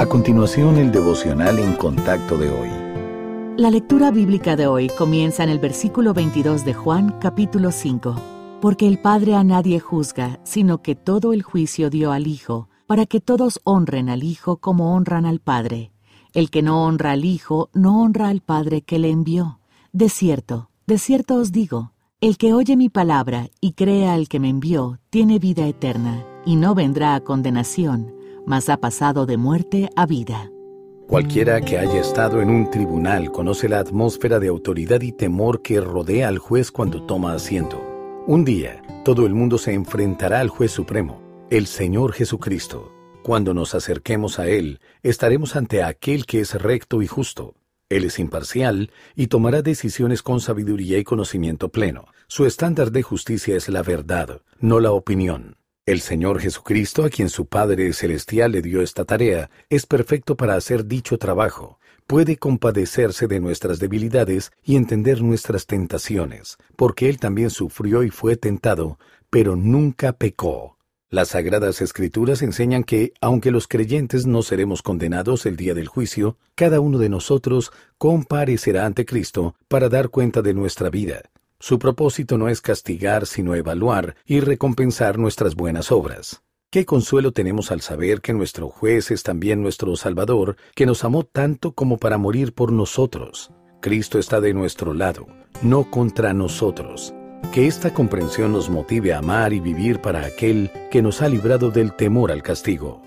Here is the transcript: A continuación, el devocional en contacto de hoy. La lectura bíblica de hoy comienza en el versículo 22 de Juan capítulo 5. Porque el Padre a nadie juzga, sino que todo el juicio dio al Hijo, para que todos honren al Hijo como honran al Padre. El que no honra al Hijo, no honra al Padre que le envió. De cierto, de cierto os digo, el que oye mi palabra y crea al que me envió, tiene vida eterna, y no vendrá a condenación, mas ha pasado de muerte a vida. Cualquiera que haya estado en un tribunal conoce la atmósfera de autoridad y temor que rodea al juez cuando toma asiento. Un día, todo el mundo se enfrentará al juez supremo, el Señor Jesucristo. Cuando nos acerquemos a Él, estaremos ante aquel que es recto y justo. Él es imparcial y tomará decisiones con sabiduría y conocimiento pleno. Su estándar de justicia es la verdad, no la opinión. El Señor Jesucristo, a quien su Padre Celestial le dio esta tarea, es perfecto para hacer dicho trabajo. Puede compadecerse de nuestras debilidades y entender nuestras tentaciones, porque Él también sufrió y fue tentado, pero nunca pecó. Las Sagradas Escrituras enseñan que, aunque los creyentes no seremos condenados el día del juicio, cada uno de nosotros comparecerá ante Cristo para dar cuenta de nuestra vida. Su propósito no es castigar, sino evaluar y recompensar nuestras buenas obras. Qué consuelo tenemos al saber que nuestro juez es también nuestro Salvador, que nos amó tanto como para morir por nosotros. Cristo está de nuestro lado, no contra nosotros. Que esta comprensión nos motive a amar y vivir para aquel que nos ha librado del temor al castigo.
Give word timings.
A 0.00 0.06
continuación, 0.06 0.78
el 0.78 0.92
devocional 0.92 1.58
en 1.58 1.74
contacto 1.74 2.38
de 2.38 2.48
hoy. 2.48 2.70
La 3.58 3.70
lectura 3.70 4.10
bíblica 4.10 4.56
de 4.56 4.66
hoy 4.66 4.88
comienza 4.88 5.44
en 5.44 5.50
el 5.50 5.58
versículo 5.58 6.14
22 6.14 6.64
de 6.64 6.72
Juan 6.72 7.18
capítulo 7.20 7.70
5. 7.70 8.16
Porque 8.62 8.88
el 8.88 8.98
Padre 8.98 9.34
a 9.34 9.44
nadie 9.44 9.78
juzga, 9.78 10.40
sino 10.42 10.80
que 10.80 10.94
todo 10.94 11.34
el 11.34 11.42
juicio 11.42 11.90
dio 11.90 12.12
al 12.12 12.28
Hijo, 12.28 12.70
para 12.86 13.04
que 13.04 13.20
todos 13.20 13.60
honren 13.62 14.08
al 14.08 14.22
Hijo 14.22 14.56
como 14.56 14.96
honran 14.96 15.26
al 15.26 15.38
Padre. 15.38 15.92
El 16.32 16.48
que 16.48 16.62
no 16.62 16.82
honra 16.86 17.10
al 17.10 17.26
Hijo, 17.26 17.68
no 17.74 18.00
honra 18.00 18.28
al 18.28 18.40
Padre 18.40 18.80
que 18.80 18.98
le 18.98 19.10
envió. 19.10 19.60
De 19.92 20.08
cierto, 20.08 20.70
de 20.86 20.96
cierto 20.96 21.34
os 21.34 21.52
digo, 21.52 21.92
el 22.22 22.38
que 22.38 22.54
oye 22.54 22.74
mi 22.74 22.88
palabra 22.88 23.50
y 23.60 23.72
crea 23.72 24.14
al 24.14 24.30
que 24.30 24.40
me 24.40 24.48
envió, 24.48 24.98
tiene 25.10 25.38
vida 25.38 25.66
eterna, 25.66 26.24
y 26.46 26.56
no 26.56 26.74
vendrá 26.74 27.14
a 27.14 27.20
condenación, 27.20 28.14
mas 28.46 28.68
ha 28.68 28.78
pasado 28.78 29.26
de 29.26 29.36
muerte 29.36 29.90
a 29.96 30.06
vida. 30.06 30.50
Cualquiera 31.06 31.60
que 31.60 31.76
haya 31.76 32.00
estado 32.00 32.40
en 32.40 32.50
un 32.50 32.70
tribunal 32.70 33.32
conoce 33.32 33.68
la 33.68 33.80
atmósfera 33.80 34.38
de 34.38 34.46
autoridad 34.46 35.00
y 35.00 35.10
temor 35.10 35.60
que 35.60 35.80
rodea 35.80 36.28
al 36.28 36.38
juez 36.38 36.70
cuando 36.70 37.02
toma 37.02 37.32
asiento. 37.32 37.82
Un 38.26 38.44
día, 38.44 38.82
todo 39.04 39.26
el 39.26 39.34
mundo 39.34 39.58
se 39.58 39.72
enfrentará 39.72 40.38
al 40.38 40.48
juez 40.48 40.70
supremo, 40.70 41.20
el 41.50 41.66
Señor 41.66 42.12
Jesucristo. 42.12 42.92
Cuando 43.24 43.54
nos 43.54 43.74
acerquemos 43.74 44.38
a 44.38 44.48
Él, 44.48 44.80
estaremos 45.02 45.56
ante 45.56 45.82
aquel 45.82 46.26
que 46.26 46.40
es 46.40 46.54
recto 46.54 47.02
y 47.02 47.08
justo. 47.08 47.54
Él 47.88 48.04
es 48.04 48.20
imparcial 48.20 48.92
y 49.16 49.26
tomará 49.26 49.62
decisiones 49.62 50.22
con 50.22 50.40
sabiduría 50.40 50.96
y 50.98 51.02
conocimiento 51.02 51.70
pleno. 51.70 52.06
Su 52.28 52.46
estándar 52.46 52.92
de 52.92 53.02
justicia 53.02 53.56
es 53.56 53.68
la 53.68 53.82
verdad, 53.82 54.42
no 54.60 54.78
la 54.78 54.92
opinión. 54.92 55.56
El 55.90 56.02
Señor 56.02 56.38
Jesucristo, 56.38 57.02
a 57.02 57.10
quien 57.10 57.28
su 57.28 57.46
Padre 57.46 57.92
Celestial 57.92 58.52
le 58.52 58.62
dio 58.62 58.80
esta 58.80 59.04
tarea, 59.04 59.50
es 59.68 59.86
perfecto 59.86 60.36
para 60.36 60.54
hacer 60.54 60.86
dicho 60.86 61.18
trabajo. 61.18 61.80
Puede 62.06 62.36
compadecerse 62.36 63.26
de 63.26 63.40
nuestras 63.40 63.80
debilidades 63.80 64.52
y 64.62 64.76
entender 64.76 65.20
nuestras 65.20 65.66
tentaciones, 65.66 66.58
porque 66.76 67.08
Él 67.08 67.18
también 67.18 67.50
sufrió 67.50 68.04
y 68.04 68.10
fue 68.10 68.36
tentado, 68.36 69.00
pero 69.30 69.56
nunca 69.56 70.12
pecó. 70.12 70.78
Las 71.08 71.30
Sagradas 71.30 71.80
Escrituras 71.80 72.40
enseñan 72.42 72.84
que, 72.84 73.12
aunque 73.20 73.50
los 73.50 73.66
creyentes 73.66 74.26
no 74.26 74.42
seremos 74.42 74.82
condenados 74.82 75.44
el 75.44 75.56
día 75.56 75.74
del 75.74 75.88
juicio, 75.88 76.36
cada 76.54 76.78
uno 76.78 76.98
de 76.98 77.08
nosotros 77.08 77.72
comparecerá 77.98 78.86
ante 78.86 79.04
Cristo 79.04 79.56
para 79.66 79.88
dar 79.88 80.10
cuenta 80.10 80.40
de 80.40 80.54
nuestra 80.54 80.88
vida. 80.88 81.22
Su 81.62 81.78
propósito 81.78 82.38
no 82.38 82.48
es 82.48 82.62
castigar, 82.62 83.26
sino 83.26 83.54
evaluar 83.54 84.16
y 84.24 84.40
recompensar 84.40 85.18
nuestras 85.18 85.54
buenas 85.54 85.92
obras. 85.92 86.42
Qué 86.70 86.86
consuelo 86.86 87.32
tenemos 87.32 87.70
al 87.70 87.82
saber 87.82 88.22
que 88.22 88.32
nuestro 88.32 88.70
juez 88.70 89.10
es 89.10 89.22
también 89.22 89.60
nuestro 89.60 89.94
Salvador, 89.96 90.56
que 90.74 90.86
nos 90.86 91.04
amó 91.04 91.24
tanto 91.24 91.72
como 91.72 91.98
para 91.98 92.16
morir 92.16 92.54
por 92.54 92.72
nosotros. 92.72 93.50
Cristo 93.82 94.18
está 94.18 94.40
de 94.40 94.54
nuestro 94.54 94.94
lado, 94.94 95.26
no 95.60 95.90
contra 95.90 96.32
nosotros. 96.32 97.12
Que 97.52 97.66
esta 97.66 97.92
comprensión 97.92 98.52
nos 98.52 98.70
motive 98.70 99.12
a 99.12 99.18
amar 99.18 99.52
y 99.52 99.60
vivir 99.60 100.00
para 100.00 100.24
aquel 100.24 100.70
que 100.90 101.02
nos 101.02 101.20
ha 101.20 101.28
librado 101.28 101.70
del 101.70 101.92
temor 101.94 102.32
al 102.32 102.42
castigo. 102.42 103.02